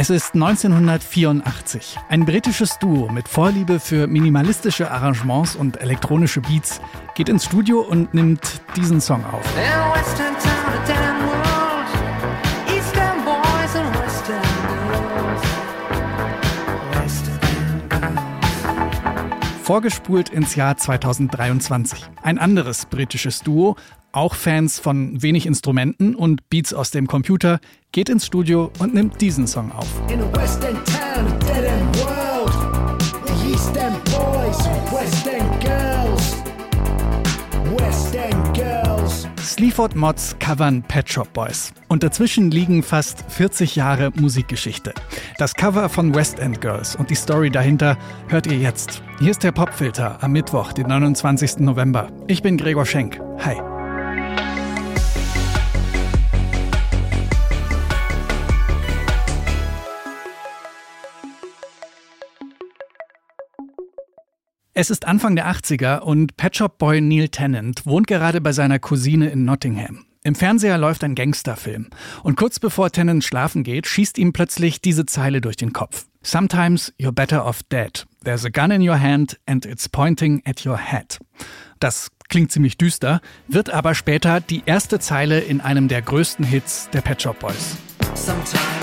[0.00, 1.96] Es ist 1984.
[2.08, 6.80] Ein britisches Duo mit Vorliebe für minimalistische Arrangements und elektronische Beats
[7.16, 9.42] geht ins Studio und nimmt diesen Song auf.
[19.68, 22.02] Vorgespult ins Jahr 2023.
[22.22, 23.76] Ein anderes britisches Duo,
[24.12, 27.60] auch Fans von wenig Instrumenten und Beats aus dem Computer,
[27.92, 29.86] geht ins Studio und nimmt diesen Song auf.
[30.08, 30.22] In
[39.58, 41.72] Sleaford Mods covern Pet Shop Boys.
[41.88, 44.94] Und dazwischen liegen fast 40 Jahre Musikgeschichte.
[45.36, 47.98] Das Cover von West End Girls und die Story dahinter
[48.28, 49.02] hört ihr jetzt.
[49.18, 51.58] Hier ist der Popfilter am Mittwoch, den 29.
[51.58, 52.08] November.
[52.28, 53.20] Ich bin Gregor Schenk.
[53.40, 53.77] Hi.
[64.80, 68.78] Es ist Anfang der 80er und Pet Shop Boy Neil Tennant wohnt gerade bei seiner
[68.78, 70.04] Cousine in Nottingham.
[70.22, 71.88] Im Fernseher läuft ein Gangsterfilm
[72.22, 76.06] und kurz bevor Tennant schlafen geht, schießt ihm plötzlich diese Zeile durch den Kopf.
[76.22, 78.06] Sometimes you're better off dead.
[78.22, 81.18] There's a gun in your hand and it's pointing at your head.
[81.80, 86.88] Das klingt ziemlich düster, wird aber später die erste Zeile in einem der größten Hits
[86.92, 87.76] der Pet Shop Boys.
[88.14, 88.77] Sometimes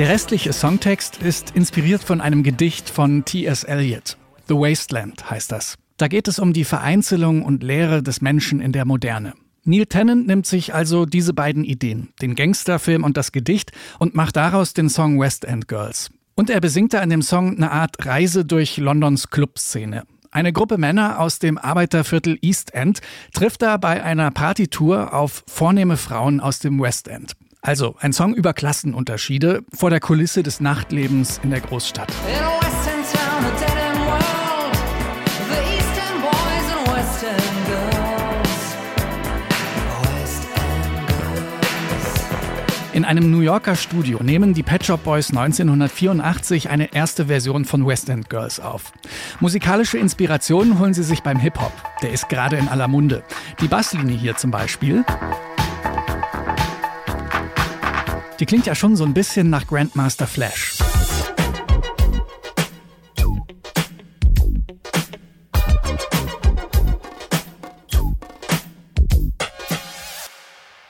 [0.00, 3.64] Der restliche Songtext ist inspiriert von einem Gedicht von T.S.
[3.64, 4.16] Eliot.
[4.48, 5.76] The Wasteland heißt das.
[5.98, 9.34] Da geht es um die Vereinzelung und Leere des Menschen in der Moderne.
[9.64, 14.36] Neil Tennant nimmt sich also diese beiden Ideen, den Gangsterfilm und das Gedicht, und macht
[14.36, 16.08] daraus den Song West End Girls.
[16.34, 20.04] Und er besingt da in dem Song eine Art Reise durch Londons Clubszene.
[20.30, 23.02] Eine Gruppe Männer aus dem Arbeiterviertel East End
[23.34, 27.36] trifft da bei einer Partytour auf vornehme Frauen aus dem West End.
[27.62, 32.10] Also ein Song über Klassenunterschiede vor der Kulisse des Nachtlebens in der Großstadt.
[42.92, 47.86] In einem New Yorker Studio nehmen die Pet Shop Boys 1984 eine erste Version von
[47.86, 48.92] West End Girls auf.
[49.38, 51.72] Musikalische Inspirationen holen sie sich beim Hip-Hop.
[52.02, 53.22] Der ist gerade in aller Munde.
[53.60, 55.04] Die Basslinie hier zum Beispiel.
[58.40, 60.78] Die klingt ja schon so ein bisschen nach Grandmaster Flash.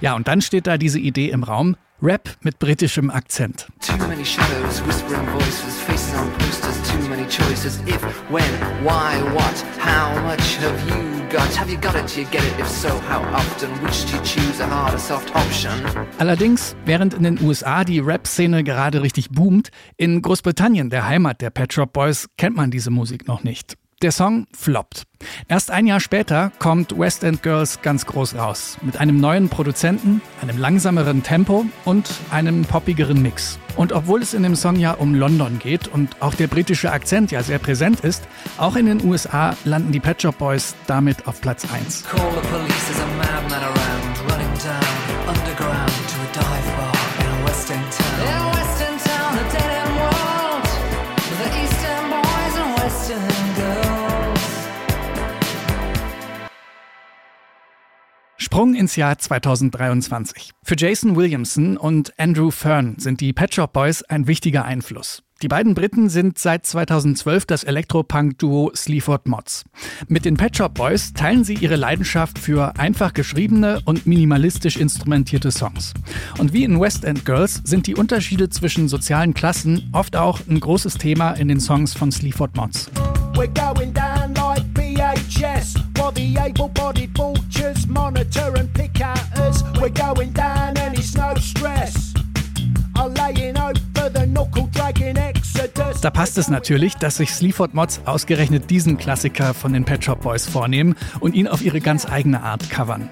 [0.00, 3.66] Ja, und dann steht da diese Idee im Raum, Rap mit britischem Akzent.
[3.80, 3.96] Too
[16.18, 21.50] Allerdings, während in den USA die Rap-Szene gerade richtig boomt, in Großbritannien, der Heimat der
[21.50, 23.76] Pet Shop Boys, kennt man diese Musik noch nicht.
[24.02, 25.04] Der Song floppt.
[25.48, 28.76] Erst ein Jahr später kommt West End Girls ganz groß raus.
[28.82, 33.58] Mit einem neuen Produzenten, einem langsameren Tempo und einem poppigeren Mix.
[33.76, 37.30] Und obwohl es in dem Song ja um London geht und auch der britische Akzent
[37.30, 38.22] ja sehr präsent ist,
[38.58, 42.04] auch in den USA landen die Pet Shop Boys damit auf Platz 1.
[42.04, 47.03] Call the police, there's a madman around, running down underground to a dive bar
[58.54, 60.52] Sprung ins Jahr 2023.
[60.62, 65.24] Für Jason Williamson und Andrew Fern sind die Pet Shop Boys ein wichtiger Einfluss.
[65.42, 69.64] Die beiden Briten sind seit 2012 das Elektropunk-Duo Sleaford Mods.
[70.06, 75.50] Mit den Pet Shop Boys teilen sie ihre Leidenschaft für einfach geschriebene und minimalistisch instrumentierte
[75.50, 75.92] Songs.
[76.38, 80.60] Und wie in West End Girls sind die Unterschiede zwischen sozialen Klassen oft auch ein
[80.60, 82.88] großes Thema in den Songs von Sleaford Mods.
[83.34, 86.34] We're going down like VHS while the
[89.84, 92.14] We're going down and it's no stress.
[96.00, 100.22] Da passt es natürlich, dass sich Sleaford Mods ausgerechnet diesen Klassiker von den Pet Shop
[100.22, 103.10] Boys vornehmen und ihn auf ihre ganz eigene Art covern.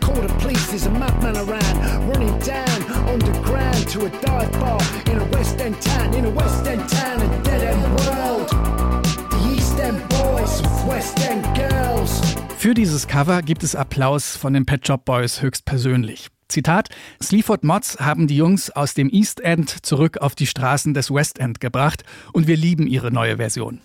[12.56, 16.30] Für dieses Cover gibt es Applaus von den Pet Shop Boys höchstpersönlich.
[16.52, 16.90] Zitat,
[17.20, 21.38] Sleaford Mods haben die Jungs aus dem East End zurück auf die Straßen des West
[21.38, 23.80] End gebracht und wir lieben ihre neue Version.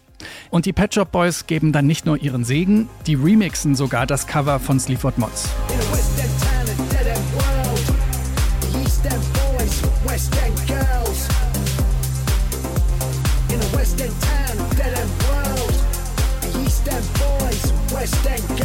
[0.50, 4.28] Und die Pet Shop Boys geben dann nicht nur ihren Segen, die remixen sogar das
[4.28, 5.50] Cover von Sleaford Mods.
[13.74, 15.74] West End town, dead end world.
[16.66, 18.57] East End boys, West End.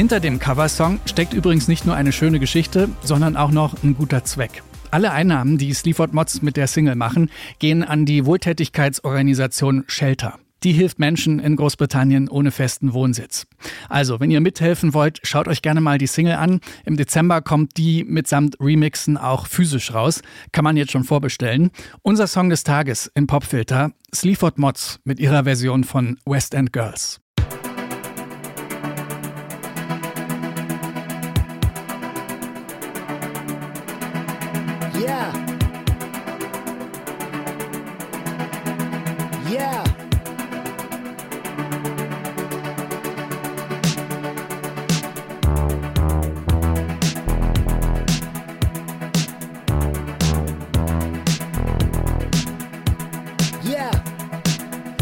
[0.00, 4.24] Hinter dem Coversong steckt übrigens nicht nur eine schöne Geschichte, sondern auch noch ein guter
[4.24, 4.62] Zweck.
[4.90, 10.38] Alle Einnahmen, die Sleaford Mods mit der Single machen, gehen an die Wohltätigkeitsorganisation Shelter.
[10.62, 13.46] Die hilft Menschen in Großbritannien ohne festen Wohnsitz.
[13.90, 16.60] Also, wenn ihr mithelfen wollt, schaut euch gerne mal die Single an.
[16.86, 20.22] Im Dezember kommt die mitsamt Remixen auch physisch raus.
[20.50, 21.72] Kann man jetzt schon vorbestellen.
[22.00, 27.20] Unser Song des Tages im Popfilter, Sleaford Mods mit ihrer Version von West End Girls.
[35.00, 35.32] Yeah.
[39.48, 39.99] Yeah.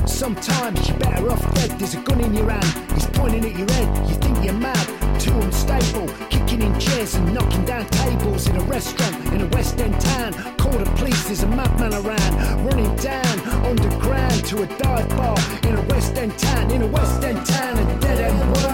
[0.09, 1.71] Sometimes you're better off dead.
[1.79, 2.93] There's a gun in your hand.
[2.93, 4.09] He's pointing at your head.
[4.09, 5.21] You think you're mad.
[5.21, 6.09] Too unstable.
[6.31, 10.33] Kicking in chairs and knocking down tables in a restaurant in a West End town.
[10.57, 11.25] Call the police.
[11.27, 12.67] There's a madman around.
[12.67, 16.71] Running down underground to a dive bar in a West End town.
[16.73, 17.79] In a West End town.
[17.79, 18.68] A dead end world.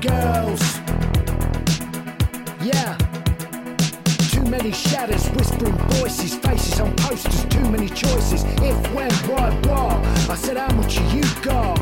[0.00, 0.78] Girls.
[2.62, 2.96] Yeah.
[4.30, 8.44] Too many shadows, whispering voices, faces on posters, too many choices.
[8.62, 10.30] If, when, why, what?
[10.30, 11.78] I said, how much you got?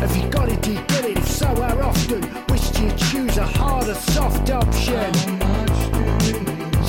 [0.00, 1.18] Have you got it, do you get it?
[1.18, 2.22] If so, how often?
[2.50, 5.12] Which do you choose, a hard or soft option?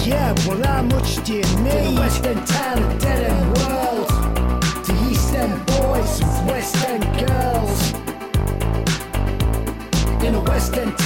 [0.06, 1.98] Yeah, well, how much do you need?
[1.98, 4.10] West End town, dead end world.
[4.86, 7.11] The East End boys West End
[10.62, 11.01] In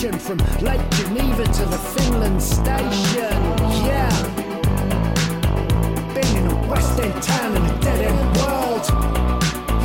[0.00, 3.36] From Lake Geneva to the Finland station.
[3.84, 4.08] Yeah.
[6.14, 8.86] Been in a West End town in a dead end world.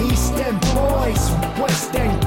[0.09, 2.24] East End boys, West End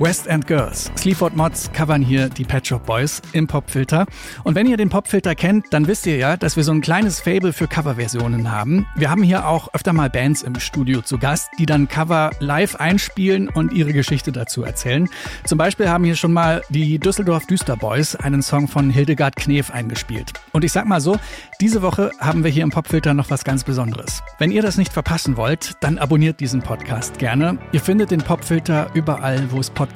[0.00, 0.92] West End Girls.
[0.96, 4.06] Sleaford Mods covern hier die Pet Shop Boys im Popfilter.
[4.44, 7.18] Und wenn ihr den Popfilter kennt, dann wisst ihr ja, dass wir so ein kleines
[7.18, 8.86] Fable für Coverversionen haben.
[8.94, 12.76] Wir haben hier auch öfter mal Bands im Studio zu Gast, die dann Cover live
[12.76, 15.08] einspielen und ihre Geschichte dazu erzählen.
[15.44, 19.72] Zum Beispiel haben hier schon mal die Düsseldorf Düster Boys einen Song von Hildegard Knef
[19.72, 20.32] eingespielt.
[20.52, 21.16] Und ich sag mal so,
[21.60, 24.22] diese Woche haben wir hier im Popfilter noch was ganz Besonderes.
[24.38, 27.58] Wenn ihr das nicht verpassen wollt, dann abonniert diesen Podcast gerne.
[27.72, 29.87] Ihr findet den Popfilter überall, wo es Podcasts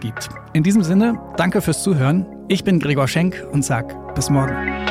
[0.00, 0.28] gibt.
[0.52, 2.26] In diesem Sinne, danke fürs Zuhören.
[2.48, 4.89] Ich bin Gregor Schenk und sag bis morgen.